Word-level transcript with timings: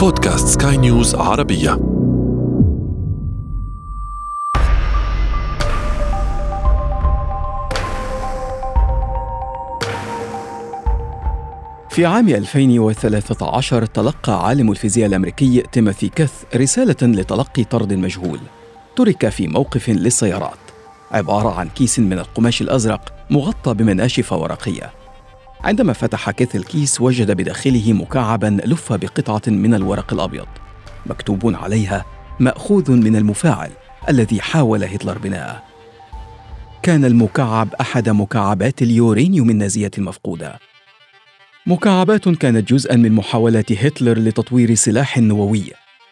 بودكاست 0.00 0.62
سكاي 0.62 0.76
نيوز 0.76 1.14
عربية. 1.14 1.70
في 11.90 12.06
عام 12.06 12.28
2013 12.28 13.86
تلقى 13.86 14.46
عالم 14.46 14.70
الفيزياء 14.70 15.08
الأمريكي 15.08 15.62
تيموثي 15.72 16.08
كيث 16.08 16.32
رسالة 16.56 16.96
لتلقي 17.02 17.64
طرد 17.64 17.92
مجهول. 17.92 18.40
ترك 18.96 19.28
في 19.28 19.46
موقف 19.46 19.88
للسيارات. 19.88 20.58
عبارة 21.10 21.60
عن 21.60 21.68
كيس 21.68 21.98
من 21.98 22.18
القماش 22.18 22.62
الأزرق 22.62 23.12
مغطى 23.30 23.74
بمناشف 23.74 24.32
ورقية 24.32 24.99
عندما 25.64 25.92
فتح 25.92 26.30
كيث 26.30 26.56
الكيس 26.56 27.00
وجد 27.00 27.30
بداخله 27.30 27.92
مكعبا 27.92 28.60
لف 28.64 28.92
بقطعة 28.92 29.42
من 29.46 29.74
الورق 29.74 30.12
الأبيض. 30.12 30.46
مكتوب 31.06 31.54
عليها 31.54 32.04
مأخوذ 32.40 32.90
من 32.90 33.16
المفاعل 33.16 33.70
الذي 34.08 34.40
حاول 34.40 34.84
هتلر 34.84 35.18
بناءه. 35.18 35.62
كان 36.82 37.04
المكعب 37.04 37.74
أحد 37.80 38.08
مكعبات 38.08 38.82
اليورانيوم 38.82 39.50
النازية 39.50 39.90
المفقودة. 39.98 40.58
مكعبات 41.66 42.28
كانت 42.28 42.72
جزءا 42.72 42.96
من 42.96 43.12
محاولات 43.12 43.72
هتلر 43.72 44.18
لتطوير 44.18 44.74
سلاح 44.74 45.18
نووي 45.18 45.64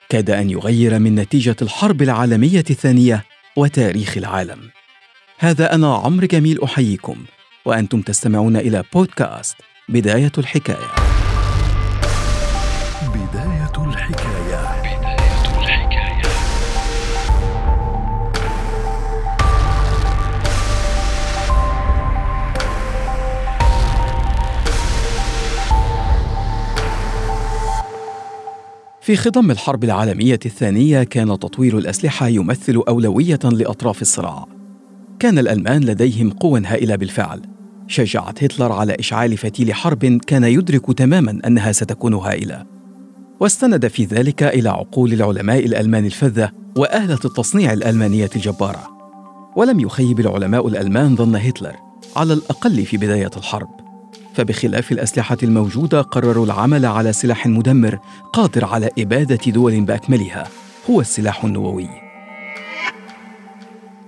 كاد 0.09 0.31
أن 0.31 0.51
يغير 0.51 0.99
من 0.99 1.15
نتيجة 1.15 1.57
الحرب 1.63 2.03
العالمية 2.03 2.65
الثانية 2.71 3.25
وتاريخ 3.57 4.17
العالم. 4.17 4.59
هذا 5.39 5.75
أنا 5.75 5.95
عمرو 5.95 6.27
جميل 6.27 6.63
أحييكم. 6.63 7.17
وأنتم 7.69 8.01
تستمعون 8.01 8.57
إلى 8.57 8.85
بودكاست 8.95 9.57
بداية 9.89 10.33
الحكاية 10.39 10.77
بداية 13.15 13.87
الحكاية 13.87 14.29
في 29.01 29.17
خضم 29.17 29.51
الحرب 29.51 29.85
العالمية 29.85 30.39
الثانية 30.47 31.03
كان 31.03 31.29
تطوير 31.29 31.79
الأسلحة 31.79 32.29
يمثل 32.29 32.83
أولوية 32.89 33.39
لأطراف 33.45 34.03
الصراع. 34.03 34.47
كان 35.19 35.39
الألمان 35.39 35.85
لديهم 35.85 36.31
قوى 36.31 36.61
هائلة 36.61 36.97
بالفعل. 36.97 37.58
شجعت 37.89 38.45
هتلر 38.45 38.73
على 38.73 38.97
إشعال 38.99 39.37
فتيل 39.37 39.75
حرب 39.75 40.05
كان 40.27 40.45
يدرك 40.45 40.99
تماما 40.99 41.41
أنها 41.47 41.73
ستكون 41.73 42.15
هائلة. 42.15 42.65
واستند 43.41 43.87
في 43.87 44.05
ذلك 44.05 44.43
إلى 44.43 44.69
عقول 44.69 45.13
العلماء 45.13 45.67
الألمان 45.67 46.07
الفذة 46.07 46.51
وآلة 46.77 47.19
التصنيع 47.25 47.73
الألمانية 47.73 48.31
الجبارة. 48.37 48.89
ولم 49.57 49.81
يخيب 49.81 50.21
العلماء 50.21 50.69
الألمان 50.69 51.17
ظن 51.17 51.37
هتلر 51.37 51.77
على 52.17 52.33
الأقل 52.33 52.85
في 52.87 52.97
بداية 52.97 53.31
الحرب. 53.37 53.69
فبخلاف 54.35 54.93
الأسلحة 54.93 55.39
الموجودة 55.43 56.03
قرروا 56.03 56.47
العمل 56.47 56.87
على 56.87 57.13
سلاح 57.13 57.47
مدمر 57.47 57.99
قادر 58.33 58.65
على 58.65 58.91
إبادة 58.99 59.53
دول 59.53 59.81
بأكملها 59.81 60.47
هو 60.91 61.01
السلاح 61.01 61.45
النووي 61.45 62.08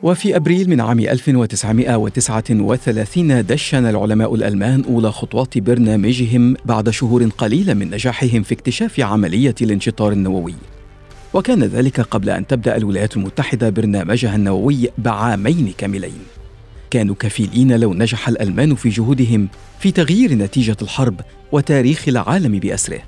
وفي 0.02 0.36
أبريل 0.36 0.70
من 0.70 0.80
عام 0.80 1.00
1939 1.00 3.46
دشن 3.46 3.86
العلماء 3.86 4.34
الألمان 4.34 4.84
أولى 4.84 5.12
خطوات 5.12 5.58
برنامجهم 5.58 6.56
بعد 6.64 6.90
شهور 6.90 7.28
قليلة 7.38 7.74
من 7.74 7.90
نجاحهم 7.90 8.42
في 8.42 8.54
اكتشاف 8.54 9.00
عملية 9.00 9.54
الانشطار 9.62 10.12
النووي. 10.12 10.54
وكان 11.34 11.64
ذلك 11.64 12.00
قبل 12.00 12.30
أن 12.30 12.46
تبدأ 12.46 12.76
الولايات 12.76 13.16
المتحدة 13.16 13.70
برنامجها 13.70 14.36
النووي 14.36 14.88
بعامين 14.98 15.74
كاملين. 15.78 16.18
كانوا 16.90 17.14
كفيلين 17.18 17.80
لو 17.80 17.94
نجح 17.94 18.28
الألمان 18.28 18.74
في 18.74 18.88
جهودهم 18.88 19.48
في 19.78 19.90
تغيير 19.90 20.34
نتيجة 20.34 20.76
الحرب 20.82 21.20
وتاريخ 21.52 22.08
العالم 22.08 22.58
بأسره. 22.58 23.00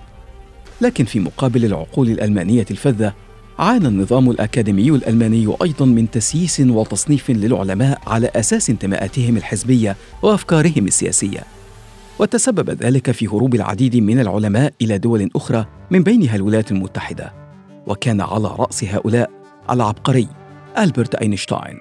لكن 0.80 1.04
في 1.04 1.20
مقابل 1.20 1.64
العقول 1.64 2.10
الألمانية 2.10 2.66
الفذة 2.70 3.14
عانى 3.62 3.88
النظام 3.88 4.30
الأكاديمي 4.30 4.90
الألماني 4.90 5.56
أيضا 5.62 5.84
من 5.84 6.10
تسييس 6.10 6.60
وتصنيف 6.60 7.30
للعلماء 7.30 8.00
على 8.06 8.30
أساس 8.36 8.70
انتماءاتهم 8.70 9.36
الحزبية 9.36 9.96
وأفكارهم 10.22 10.86
السياسية. 10.86 11.40
وتسبب 12.18 12.70
ذلك 12.70 13.10
في 13.10 13.26
هروب 13.26 13.54
العديد 13.54 13.96
من 13.96 14.20
العلماء 14.20 14.72
إلى 14.82 14.98
دول 14.98 15.30
أخرى 15.36 15.66
من 15.90 16.02
بينها 16.02 16.36
الولايات 16.36 16.70
المتحدة. 16.70 17.32
وكان 17.86 18.20
على 18.20 18.48
رأس 18.58 18.84
هؤلاء 18.84 19.30
العبقري 19.70 20.28
ألبرت 20.78 21.14
أينشتاين. 21.14 21.78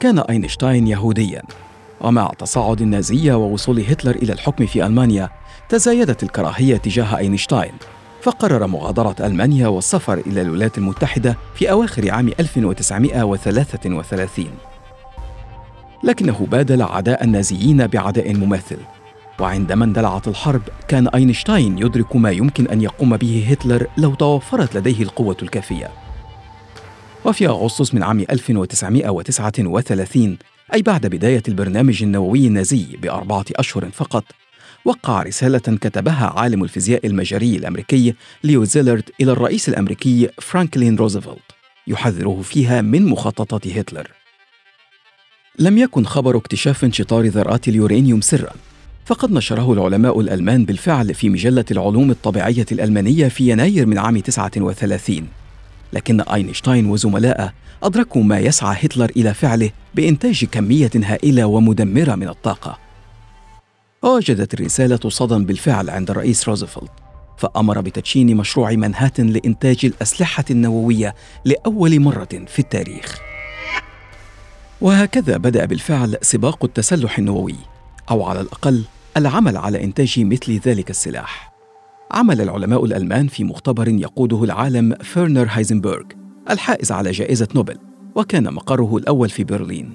كان 0.00 0.18
أينشتاين 0.18 0.86
يهوديا. 0.86 1.42
ومع 2.04 2.30
تصاعد 2.38 2.80
النازية 2.80 3.34
ووصول 3.34 3.80
هتلر 3.80 4.16
إلى 4.16 4.32
الحكم 4.32 4.66
في 4.66 4.86
ألمانيا 4.86 5.30
تزايدت 5.68 6.22
الكراهية 6.22 6.76
تجاه 6.76 7.18
أينشتاين 7.18 7.72
فقرر 8.22 8.66
مغادرة 8.66 9.16
ألمانيا 9.20 9.68
والسفر 9.68 10.18
إلى 10.18 10.42
الولايات 10.42 10.78
المتحدة 10.78 11.36
في 11.54 11.70
أواخر 11.70 12.10
عام 12.10 12.28
1933 12.28 14.46
لكنه 16.04 16.46
بادل 16.50 16.82
عداء 16.82 17.24
النازيين 17.24 17.86
بعداء 17.86 18.34
مماثل 18.34 18.78
وعندما 19.40 19.84
اندلعت 19.84 20.28
الحرب 20.28 20.62
كان 20.88 21.08
أينشتاين 21.08 21.78
يدرك 21.78 22.16
ما 22.16 22.30
يمكن 22.30 22.66
أن 22.66 22.82
يقوم 22.82 23.16
به 23.16 23.46
هتلر 23.50 23.86
لو 23.96 24.14
توفرت 24.14 24.76
لديه 24.76 25.02
القوة 25.02 25.36
الكافية. 25.42 25.90
وفي 27.24 27.48
أغسطس 27.48 27.94
من 27.94 28.02
عام 28.02 28.20
1939 28.20 30.38
أي 30.72 30.82
بعد 30.82 31.06
بداية 31.06 31.42
البرنامج 31.48 32.02
النووي 32.02 32.46
النازي 32.46 32.86
بأربعة 33.02 33.44
أشهر 33.56 33.90
فقط 33.90 34.24
وقع 34.84 35.22
رسالة 35.22 35.58
كتبها 35.58 36.32
عالم 36.36 36.64
الفيزياء 36.64 37.06
المجري 37.06 37.56
الأمريكي 37.56 38.14
ليو 38.44 38.64
زيلرد 38.64 39.10
إلى 39.20 39.32
الرئيس 39.32 39.68
الأمريكي 39.68 40.28
فرانكلين 40.40 40.96
روزفلت 40.96 41.52
يحذره 41.86 42.40
فيها 42.42 42.80
من 42.80 43.06
مخططات 43.06 43.66
هتلر. 43.66 44.10
لم 45.58 45.78
يكن 45.78 46.04
خبر 46.04 46.36
اكتشاف 46.36 46.84
انشطار 46.84 47.26
ذرات 47.26 47.68
اليورانيوم 47.68 48.20
سرا 48.20 48.52
فقد 49.04 49.32
نشره 49.32 49.72
العلماء 49.72 50.20
الألمان 50.20 50.64
بالفعل 50.64 51.14
في 51.14 51.28
مجلة 51.28 51.64
العلوم 51.70 52.10
الطبيعية 52.10 52.66
الألمانية 52.72 53.28
في 53.28 53.50
يناير 53.50 53.86
من 53.86 53.98
عام 53.98 54.18
39 54.18 55.28
لكن 55.92 56.20
أينشتاين 56.20 56.86
وزملائه 56.86 57.52
أدركوا 57.82 58.22
ما 58.22 58.38
يسعى 58.38 58.76
هتلر 58.80 59.10
إلى 59.16 59.34
فعله 59.34 59.70
بإنتاج 59.94 60.44
كمية 60.44 60.90
هائلة 60.94 61.46
ومدمرة 61.46 62.14
من 62.14 62.28
الطاقة. 62.28 62.78
وجدت 64.02 64.54
الرسالة 64.54 65.00
صدى 65.08 65.44
بالفعل 65.44 65.90
عند 65.90 66.10
الرئيس 66.10 66.48
روزفلت، 66.48 66.92
فأمر 67.38 67.80
بتدشين 67.80 68.36
مشروع 68.36 68.72
منهاتن 68.72 69.26
لإنتاج 69.26 69.78
الأسلحة 69.84 70.44
النووية 70.50 71.14
لأول 71.44 72.00
مرة 72.00 72.44
في 72.46 72.58
التاريخ. 72.58 73.18
وهكذا 74.80 75.36
بدأ 75.36 75.64
بالفعل 75.64 76.16
سباق 76.22 76.64
التسلح 76.64 77.18
النووي، 77.18 77.56
أو 78.10 78.24
على 78.24 78.40
الأقل 78.40 78.84
العمل 79.16 79.56
على 79.56 79.84
إنتاج 79.84 80.20
مثل 80.20 80.60
ذلك 80.66 80.90
السلاح. 80.90 81.54
عمل 82.12 82.40
العلماء 82.40 82.84
الألمان 82.84 83.26
في 83.26 83.44
مختبر 83.44 83.88
يقوده 83.88 84.44
العالم 84.44 84.94
فيرنر 84.94 85.46
هايزنبرغ 85.50 86.02
الحائز 86.50 86.92
على 86.92 87.10
جائزة 87.10 87.48
نوبل 87.54 87.78
وكان 88.14 88.54
مقره 88.54 88.96
الأول 88.96 89.30
في 89.30 89.44
برلين 89.44 89.92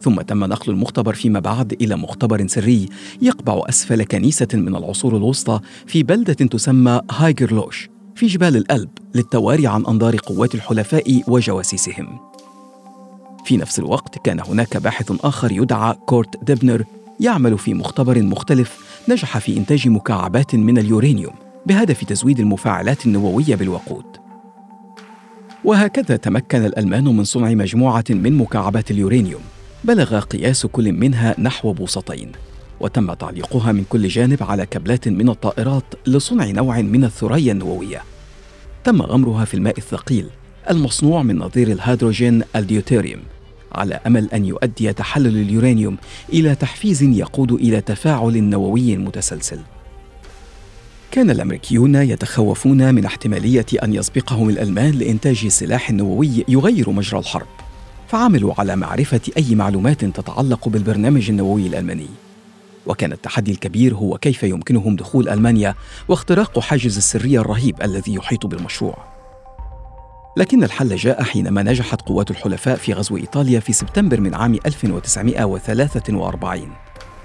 ثم 0.00 0.20
تم 0.20 0.44
نقل 0.44 0.72
المختبر 0.72 1.14
فيما 1.14 1.40
بعد 1.40 1.72
إلى 1.72 1.96
مختبر 1.96 2.46
سري 2.46 2.88
يقبع 3.22 3.62
أسفل 3.68 4.02
كنيسة 4.02 4.48
من 4.54 4.76
العصور 4.76 5.16
الوسطى 5.16 5.60
في 5.86 6.02
بلدة 6.02 6.32
تسمى 6.32 7.00
هايجرلوش 7.10 7.88
في 8.14 8.26
جبال 8.26 8.56
الألب 8.56 8.88
للتواري 9.14 9.66
عن 9.66 9.86
أنظار 9.86 10.16
قوات 10.16 10.54
الحلفاء 10.54 11.22
وجواسيسهم 11.28 12.18
في 13.44 13.56
نفس 13.56 13.78
الوقت 13.78 14.18
كان 14.18 14.40
هناك 14.40 14.76
باحث 14.76 15.12
آخر 15.20 15.52
يدعى 15.52 15.94
كورت 15.94 16.44
ديبنر 16.44 16.84
يعمل 17.20 17.58
في 17.58 17.74
مختبر 17.74 18.22
مختلف 18.22 19.02
نجح 19.08 19.38
في 19.38 19.56
إنتاج 19.56 19.88
مكعبات 19.88 20.54
من 20.54 20.78
اليورانيوم 20.78 21.34
بهدف 21.66 22.04
تزويد 22.04 22.40
المفاعلات 22.40 23.06
النووية 23.06 23.54
بالوقود. 23.54 24.17
وهكذا 25.64 26.16
تمكن 26.16 26.64
الألمان 26.64 27.04
من 27.04 27.24
صنع 27.24 27.50
مجموعة 27.50 28.04
من 28.10 28.32
مكعبات 28.32 28.90
اليورانيوم 28.90 29.40
بلغ 29.84 30.20
قياس 30.20 30.66
كل 30.66 30.92
منها 30.92 31.34
نحو 31.38 31.72
بوصتين 31.72 32.32
وتم 32.80 33.12
تعليقها 33.12 33.72
من 33.72 33.84
كل 33.88 34.08
جانب 34.08 34.42
على 34.42 34.66
كابلات 34.66 35.08
من 35.08 35.28
الطائرات 35.28 35.84
لصنع 36.06 36.50
نوع 36.50 36.80
من 36.80 37.04
الثريا 37.04 37.52
النووية 37.52 38.02
تم 38.84 39.02
غمرها 39.02 39.44
في 39.44 39.54
الماء 39.54 39.78
الثقيل 39.78 40.26
المصنوع 40.70 41.22
من 41.22 41.38
نظير 41.38 41.68
الهيدروجين 41.68 42.42
الديوتيريوم 42.56 43.20
على 43.72 44.00
أمل 44.06 44.30
أن 44.30 44.44
يؤدي 44.44 44.92
تحلل 44.92 45.36
اليورانيوم 45.36 45.96
إلى 46.32 46.54
تحفيز 46.54 47.02
يقود 47.02 47.52
إلى 47.52 47.80
تفاعل 47.80 48.42
نووي 48.42 48.96
متسلسل. 48.96 49.58
كان 51.10 51.30
الأمريكيون 51.30 51.94
يتخوفون 51.94 52.94
من 52.94 53.04
احتمالية 53.04 53.66
أن 53.82 53.94
يسبقهم 53.94 54.48
الألمان 54.48 54.90
لإنتاج 54.90 55.46
سلاح 55.46 55.90
نووي 55.90 56.44
يغير 56.48 56.90
مجرى 56.90 57.20
الحرب، 57.20 57.46
فعملوا 58.08 58.54
على 58.58 58.76
معرفة 58.76 59.20
أي 59.36 59.54
معلومات 59.54 60.04
تتعلق 60.04 60.68
بالبرنامج 60.68 61.30
النووي 61.30 61.66
الألماني. 61.66 62.08
وكان 62.86 63.12
التحدي 63.12 63.50
الكبير 63.50 63.94
هو 63.94 64.18
كيف 64.18 64.42
يمكنهم 64.42 64.96
دخول 64.96 65.28
ألمانيا 65.28 65.74
واختراق 66.08 66.58
حاجز 66.58 66.96
السرية 66.96 67.40
الرهيب 67.40 67.82
الذي 67.82 68.14
يحيط 68.14 68.46
بالمشروع. 68.46 68.98
لكن 70.36 70.64
الحل 70.64 70.96
جاء 70.96 71.22
حينما 71.22 71.62
نجحت 71.62 72.02
قوات 72.02 72.30
الحلفاء 72.30 72.76
في 72.76 72.92
غزو 72.92 73.16
إيطاليا 73.16 73.60
في 73.60 73.72
سبتمبر 73.72 74.20
من 74.20 74.34
عام 74.34 74.58
1943 74.66 76.68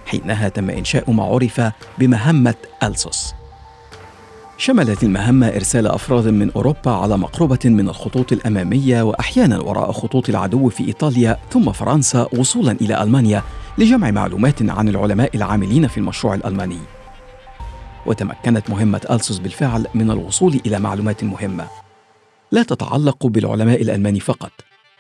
حينها 0.05 0.49
تم 0.49 0.69
إنشاء 0.69 1.11
ما 1.11 1.23
عرف 1.23 1.61
بمهمة 1.99 2.55
ألسوس. 2.83 3.33
شملت 4.57 5.03
المهمة 5.03 5.47
إرسال 5.47 5.87
أفراد 5.87 6.27
من 6.27 6.51
أوروبا 6.51 6.91
على 6.91 7.17
مقربة 7.17 7.59
من 7.65 7.89
الخطوط 7.89 8.31
الأمامية 8.31 9.01
وأحيانا 9.01 9.59
وراء 9.59 9.91
خطوط 9.91 10.29
العدو 10.29 10.69
في 10.69 10.87
إيطاليا 10.87 11.37
ثم 11.51 11.71
فرنسا 11.71 12.27
وصولا 12.33 12.71
إلى 12.71 13.03
ألمانيا 13.03 13.43
لجمع 13.77 14.11
معلومات 14.11 14.69
عن 14.69 14.89
العلماء 14.89 15.35
العاملين 15.35 15.87
في 15.87 15.97
المشروع 15.97 16.35
الألماني. 16.35 16.79
وتمكنت 18.05 18.69
مهمة 18.69 19.01
ألسوس 19.11 19.37
بالفعل 19.37 19.87
من 19.93 20.11
الوصول 20.11 20.59
إلى 20.65 20.79
معلومات 20.79 21.23
مهمة. 21.23 21.67
لا 22.51 22.63
تتعلق 22.63 23.27
بالعلماء 23.27 23.81
الألمان 23.81 24.19
فقط 24.19 24.51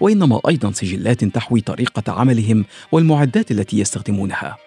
وإنما 0.01 0.41
أيضا 0.47 0.71
سجلات 0.71 1.25
تحوي 1.25 1.61
طريقة 1.61 2.13
عملهم 2.13 2.65
والمعدات 2.91 3.51
التي 3.51 3.79
يستخدمونها. 3.79 4.57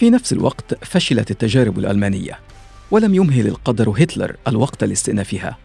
في 0.00 0.10
نفس 0.10 0.32
الوقت 0.32 0.84
فشلت 0.84 1.30
التجارب 1.30 1.78
الألمانية 1.78 2.38
ولم 2.90 3.14
يمهل 3.14 3.46
القدر 3.46 3.90
هتلر 3.90 4.36
الوقت 4.48 4.84
لاستئنافها. 4.84 5.56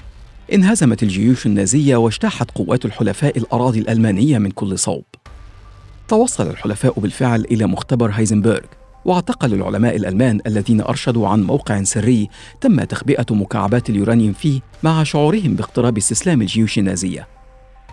انهزمت 0.54 1.04
الجيوش 1.04 1.46
النازية 1.46 1.96
واجتاحت 1.96 2.52
قوات 2.52 2.86
الحلفاء 2.86 3.38
الأراضي 3.38 3.80
الألمانية 3.80 4.38
من 4.38 4.52
كل 4.52 4.80
صوب. 4.80 5.04
توصل 6.08 6.48
الحلفاء 6.48 7.00
بالفعل 7.00 7.42
إلى 7.52 7.66
مختبر 7.66 8.12
هايزنبرغ 8.12 8.60
واعتقل 9.06 9.54
العلماء 9.54 9.96
الألمان 9.96 10.40
الذين 10.48 10.82
أرشدوا 10.82 11.28
عن 11.28 11.44
موقع 11.44 11.84
سري 11.84 12.30
تم 12.62 12.84
تخبئة 12.84 13.26
مكعبات 13.32 13.90
اليورانيوم 13.90 14.34
فيه 14.34 14.62
مع 14.84 15.04
شعورهم 15.04 15.56
باقتراب 15.56 15.98
استسلام 15.98 16.42
الجيوش 16.42 16.78
النازية. 16.78 17.28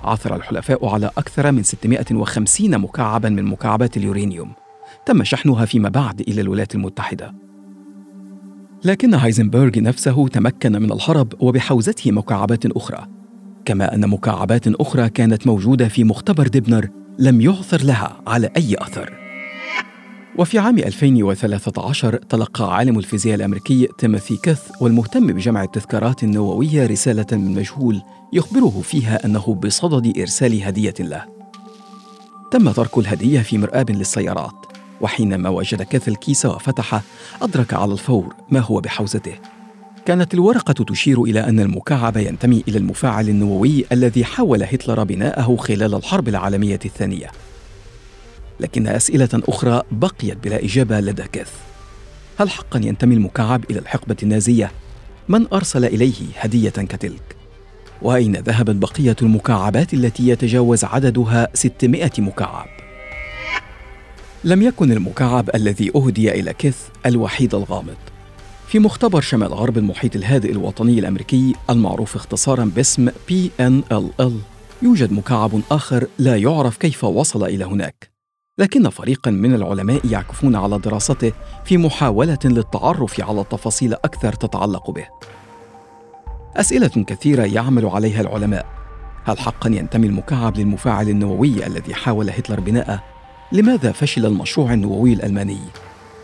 عثر 0.05 0.37
الحلفاء 0.37 0.87
على 0.87 1.11
أكثر 1.19 1.53
من 1.53 1.62
650 1.62 2.79
مكعبا 2.79 3.29
من 3.29 3.45
مكعبات 3.45 3.97
اليورانيوم. 3.97 4.62
تم 5.06 5.25
شحنها 5.25 5.65
فيما 5.65 5.89
بعد 5.89 6.21
إلى 6.21 6.41
الولايات 6.41 6.75
المتحدة. 6.75 7.35
لكن 8.85 9.15
هايزنبرغ 9.15 9.71
نفسه 9.77 10.29
تمكن 10.29 10.73
من 10.73 10.93
الهرب 10.93 11.33
وبحوزته 11.41 12.12
مكعبات 12.12 12.67
أخرى. 12.67 13.06
كما 13.65 13.94
أن 13.94 14.09
مكعبات 14.09 14.69
أخرى 14.69 15.09
كانت 15.09 15.47
موجودة 15.47 15.89
في 15.89 16.05
مختبر 16.05 16.47
ديبنر 16.47 16.89
لم 17.19 17.41
يعثر 17.41 17.83
لها 17.83 18.21
على 18.27 18.50
أي 18.56 18.77
أثر. 18.79 19.23
وفي 20.39 20.59
عام 20.59 20.79
2013 20.79 22.17
تلقى 22.17 22.77
عالم 22.77 22.99
الفيزياء 22.99 23.35
الأمريكي 23.35 23.88
تيموثي 23.99 24.37
كيث 24.37 24.61
والمهتم 24.81 25.27
بجمع 25.27 25.62
التذكارات 25.62 26.23
النووية 26.23 26.87
رسالة 26.87 27.27
من 27.33 27.55
مجهول 27.55 28.03
يخبره 28.33 28.81
فيها 28.83 29.27
أنه 29.27 29.55
بصدد 29.55 30.19
إرسال 30.19 30.62
هدية 30.62 30.95
له. 31.00 31.25
تم 32.50 32.71
ترك 32.71 32.99
الهدية 32.99 33.41
في 33.41 33.59
مرآب 33.59 33.91
للسيارات. 33.91 34.73
وحينما 35.02 35.49
وجد 35.49 35.82
كيث 35.82 36.08
الكيس 36.08 36.46
وفتحه 36.46 37.02
أدرك 37.43 37.75
على 37.75 37.93
الفور 37.93 38.34
ما 38.50 38.60
هو 38.60 38.81
بحوزته 38.81 39.34
كانت 40.06 40.34
الورقة 40.34 40.72
تشير 40.84 41.22
إلى 41.22 41.40
أن 41.40 41.60
المكعب 41.60 42.16
ينتمي 42.16 42.64
إلى 42.69 42.78
المفاعل 42.78 43.28
النووي 43.28 43.84
الذي 43.93 44.25
حاول 44.25 44.62
هتلر 44.62 45.04
بناءه 45.04 45.56
خلال 45.56 45.94
الحرب 45.94 46.28
العالمية 46.28 46.81
الثانية 46.84 47.31
لكن 48.60 48.87
أسئلة 48.87 49.28
أخرى 49.34 49.82
بقيت 49.90 50.44
بلا 50.44 50.64
إجابة 50.64 51.00
لدى 51.00 51.22
كيث 51.22 51.50
هل 52.38 52.50
حقا 52.50 52.81
ينتمي 52.84 53.14
المكعب 53.14 53.64
إلى 53.70 53.78
الحقبة 53.78 54.16
النازية؟ 54.22 54.70
من 55.28 55.46
أرسل 55.52 55.84
إليه 55.84 56.14
هدية 56.38 56.70
كتلك؟ 56.70 57.37
وأين 58.02 58.37
ذهبت 58.37 58.76
بقية 58.76 59.16
المكعبات 59.22 59.94
التي 59.94 60.28
يتجاوز 60.28 60.84
عددها 60.84 61.49
600 61.54 62.10
مكعب؟ 62.19 62.81
لم 64.44 64.62
يكن 64.62 64.93
المكعب 64.93 65.50
الذي 65.55 65.91
أهدي 65.97 66.33
إلى 66.41 66.53
كيث 66.53 66.79
الوحيد 67.06 67.55
الغامض. 67.55 67.97
في 68.67 68.79
مختبر 68.79 69.21
شمال 69.21 69.55
غرب 69.55 69.79
المحيط 69.79 70.17
الهادئ 70.17 70.53
الوطني 70.53 70.99
الأمريكي 70.99 71.55
المعروف 71.71 72.17
اختصارا 72.17 72.65
باسم 72.77 73.09
PNLL 73.09 74.33
يوجد 74.83 75.12
مكعب 75.12 75.61
آخر 75.71 76.06
لا 76.19 76.37
يعرف 76.37 76.77
كيف 76.77 77.05
وصل 77.05 77.44
إلى 77.44 77.65
هناك. 77.65 78.11
لكن 78.59 78.89
فريقا 78.89 79.31
من 79.31 79.55
العلماء 79.55 80.00
يعكفون 80.06 80.56
على 80.56 80.79
دراسته 80.79 81.33
في 81.65 81.77
محاولة 81.79 82.38
للتعرف 82.45 83.21
على 83.21 83.45
تفاصيل 83.50 83.95
أكثر 83.95 84.33
تتعلق 84.33 84.91
به. 84.91 85.06
أسئلة 86.56 87.05
كثيرة 87.06 87.43
يعمل 87.43 87.87
عليها 87.87 88.21
العلماء. 88.21 88.67
هل 89.25 89.38
حقا 89.38 89.71
ينتمي 89.71 90.06
المكعب 90.06 90.56
للمفاعل 90.56 91.09
النووي 91.09 91.67
الذي 91.67 91.95
حاول 91.95 92.31
هتلر 92.31 92.61
بناءه 92.61 93.12
لماذا 93.52 93.93
فشل 93.93 94.26
المشروع 94.26 94.72
النووي 94.72 95.12
الألماني؟ 95.12 95.58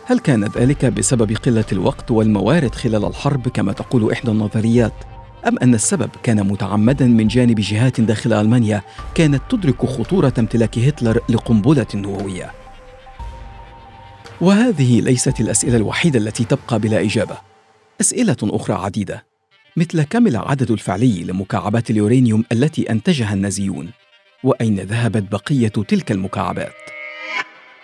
هل 0.05 0.19
كان 0.19 0.43
ذلك 0.43 0.85
بسبب 0.85 1.37
قلة 1.37 1.65
الوقت 1.71 2.11
والموارد 2.11 2.75
خلال 2.75 3.05
الحرب 3.05 3.47
كما 3.47 3.73
تقول 3.73 4.11
إحدى 4.11 4.31
النظريات؟ 4.31 4.93
أم 5.47 5.57
أن 5.57 5.73
السبب 5.73 6.09
كان 6.23 6.47
متعمدا 6.47 7.05
من 7.05 7.27
جانب 7.27 7.59
جهات 7.59 8.01
داخل 8.01 8.33
ألمانيا 8.33 8.81
كانت 9.15 9.41
تدرك 9.49 9.85
خطورة 9.85 10.33
امتلاك 10.39 10.79
هتلر 10.79 11.19
لقنبلة 11.29 11.85
نووية؟ 11.95 12.51
وهذه 14.41 15.01
ليست 15.01 15.39
الأسئلة 15.39 15.77
الوحيدة 15.77 16.19
التي 16.19 16.43
تبقى 16.43 16.79
بلا 16.79 17.01
إجابة. 17.01 17.37
أسئلة 18.01 18.37
أخرى 18.43 18.75
عديدة 18.75 19.25
مثل 19.77 20.03
كم 20.03 20.27
العدد 20.27 20.71
الفعلي 20.71 21.23
لمكعبات 21.23 21.89
اليورانيوم 21.89 22.43
التي 22.51 22.91
أنتجها 22.91 23.33
النازيون؟ 23.33 23.89
وأين 24.43 24.79
ذهبت 24.79 25.31
بقية 25.31 25.67
تلك 25.67 26.11
المكعبات؟ 26.11 26.98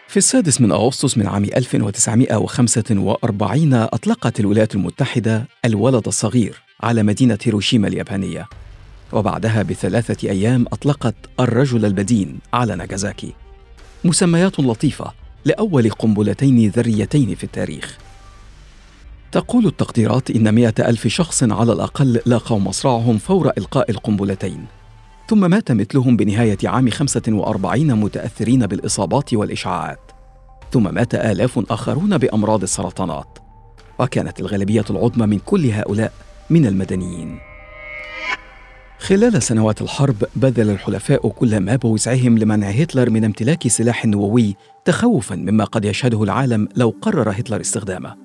في 0.07 0.17
السادس 0.17 0.61
من 0.61 0.71
أغسطس 0.71 1.17
من 1.17 1.27
عام 1.27 1.43
1945 1.43 3.73
أطلقت 3.73 4.39
الولايات 4.39 4.75
المتحدة 4.75 5.47
الولد 5.65 6.07
الصغير 6.07 6.61
على 6.83 7.03
مدينة 7.03 7.37
هيروشيما 7.43 7.87
اليابانية. 7.87 8.47
وبعدها 9.13 9.63
بثلاثة 9.63 10.29
أيام 10.29 10.65
أطلقت 10.73 11.15
الرجل 11.39 11.85
البدين 11.85 12.39
على 12.53 12.75
ناجازاكي 12.75 13.33
مسميات 14.03 14.59
لطيفة 14.59 15.11
لأول 15.45 15.89
قنبلتين 15.89 16.69
ذريتين 16.69 17.35
في 17.35 17.43
التاريخ. 17.43 17.97
تقول 19.31 19.65
التقديرات 19.65 20.31
إن 20.31 20.55
مئة 20.55 20.89
ألف 20.89 21.07
شخص 21.07 21.43
على 21.43 21.73
الأقل 21.73 22.21
لاقوا 22.25 22.59
مصرعهم 22.59 23.17
فور 23.17 23.51
إلقاء 23.57 23.91
القنبلتين. 23.91 24.65
ثم 25.27 25.49
مات 25.49 25.71
مثلهم 25.71 26.17
بنهاية 26.17 26.57
عام 26.65 26.89
45 26.89 27.93
متأثرين 27.93 28.67
بالإصابات 28.67 29.33
والإشعاعات. 29.33 30.11
ثم 30.71 30.93
مات 30.93 31.15
آلاف 31.15 31.71
آخرون 31.71 32.17
بأمراض 32.17 32.61
السرطانات. 32.63 33.39
وكانت 33.99 34.39
الغالبية 34.39 34.85
العظمى 34.89 35.25
من 35.25 35.39
كل 35.39 35.65
هؤلاء 35.65 36.13
من 36.49 36.65
المدنيين. 36.65 37.39
خلال 38.99 39.43
سنوات 39.43 39.81
الحرب 39.81 40.15
بذل 40.35 40.69
الحلفاء 40.69 41.29
كل 41.29 41.59
ما 41.59 41.75
بوسعهم 41.75 42.37
لمنع 42.37 42.69
هتلر 42.69 43.09
من 43.09 43.25
امتلاك 43.25 43.67
سلاح 43.67 44.05
نووي 44.05 44.55
تخوفا 44.85 45.35
مما 45.35 45.63
قد 45.63 45.85
يشهده 45.85 46.23
العالم 46.23 46.67
لو 46.75 46.93
قرر 47.01 47.31
هتلر 47.31 47.61
استخدامه. 47.61 48.15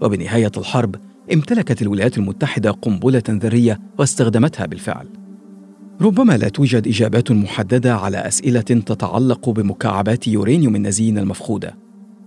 وبنهاية 0.00 0.52
الحرب 0.56 0.96
امتلكت 1.32 1.82
الولايات 1.82 2.18
المتحدة 2.18 2.70
قنبلة 2.70 3.22
ذرية 3.28 3.80
واستخدمتها 3.98 4.66
بالفعل. 4.66 5.25
ربما 6.00 6.36
لا 6.36 6.48
توجد 6.48 6.88
إجابات 6.88 7.32
محددة 7.32 7.96
على 7.96 8.18
أسئلة 8.18 8.60
تتعلق 8.60 9.50
بمكعبات 9.50 10.28
يورانيوم 10.28 10.76
النازيين 10.76 11.18
المفقودة 11.18 11.74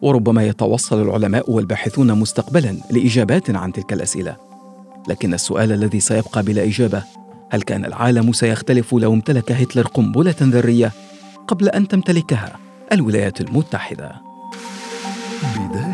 وربما 0.01 0.47
يتوصل 0.47 1.01
العلماء 1.01 1.51
والباحثون 1.51 2.19
مستقبلا 2.19 2.75
لإجابات 2.91 3.49
عن 3.49 3.71
تلك 3.71 3.93
الأسئلة. 3.93 4.35
لكن 5.09 5.33
السؤال 5.33 5.71
الذي 5.71 5.99
سيبقى 5.99 6.43
بلا 6.43 6.63
إجابة 6.63 7.03
هل 7.51 7.61
كان 7.61 7.85
العالم 7.85 8.33
سيختلف 8.33 8.93
لو 8.93 9.13
امتلك 9.13 9.51
هتلر 9.51 9.87
قنبلة 9.87 10.35
ذرية 10.41 10.91
قبل 11.47 11.69
أن 11.69 11.87
تمتلكها 11.87 12.57
الولايات 12.91 13.41
المتحدة؟ 13.41 14.11
بداية 15.55 15.88